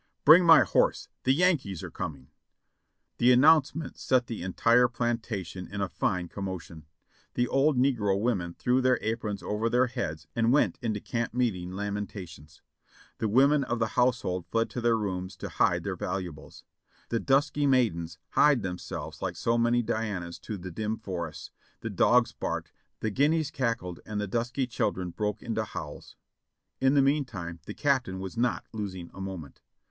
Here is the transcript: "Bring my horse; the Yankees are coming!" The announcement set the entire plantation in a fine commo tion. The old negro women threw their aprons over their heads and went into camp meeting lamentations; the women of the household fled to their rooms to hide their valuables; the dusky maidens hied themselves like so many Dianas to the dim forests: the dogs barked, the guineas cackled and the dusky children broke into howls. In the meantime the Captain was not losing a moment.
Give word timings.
"Bring 0.25 0.43
my 0.43 0.61
horse; 0.61 1.09
the 1.25 1.31
Yankees 1.31 1.83
are 1.83 1.91
coming!" 1.91 2.29
The 3.19 3.31
announcement 3.31 3.99
set 3.99 4.25
the 4.25 4.41
entire 4.41 4.87
plantation 4.87 5.67
in 5.67 5.79
a 5.79 5.87
fine 5.87 6.27
commo 6.27 6.59
tion. 6.59 6.87
The 7.35 7.47
old 7.47 7.77
negro 7.77 8.19
women 8.19 8.55
threw 8.55 8.81
their 8.81 8.97
aprons 9.03 9.43
over 9.43 9.69
their 9.69 9.85
heads 9.85 10.25
and 10.35 10.51
went 10.51 10.79
into 10.81 10.99
camp 11.01 11.35
meeting 11.35 11.73
lamentations; 11.73 12.63
the 13.19 13.27
women 13.27 13.63
of 13.63 13.77
the 13.77 13.89
household 13.89 14.47
fled 14.47 14.71
to 14.71 14.81
their 14.81 14.97
rooms 14.97 15.35
to 15.35 15.49
hide 15.49 15.83
their 15.83 15.95
valuables; 15.95 16.63
the 17.09 17.19
dusky 17.19 17.67
maidens 17.67 18.17
hied 18.29 18.63
themselves 18.63 19.21
like 19.21 19.35
so 19.35 19.55
many 19.55 19.83
Dianas 19.83 20.39
to 20.39 20.57
the 20.57 20.71
dim 20.71 20.97
forests: 20.97 21.51
the 21.81 21.91
dogs 21.91 22.31
barked, 22.31 22.71
the 23.01 23.11
guineas 23.11 23.51
cackled 23.51 23.99
and 24.03 24.19
the 24.19 24.25
dusky 24.25 24.65
children 24.65 25.11
broke 25.11 25.43
into 25.43 25.63
howls. 25.63 26.15
In 26.79 26.95
the 26.95 27.03
meantime 27.03 27.59
the 27.67 27.75
Captain 27.75 28.19
was 28.19 28.35
not 28.35 28.65
losing 28.73 29.11
a 29.13 29.21
moment. 29.21 29.61